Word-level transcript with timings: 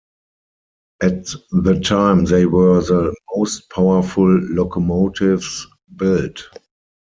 At 1.03 1.27
the 1.51 1.79
time 1.79 2.25
they 2.25 2.47
were 2.47 2.81
the 2.81 3.15
most 3.35 3.69
powerful 3.69 4.31
locomotives 4.47 5.67
built. 5.95 6.41